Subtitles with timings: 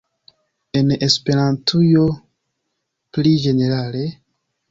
[0.79, 2.07] En Esperantujo
[3.19, 4.09] pli ĝenerale?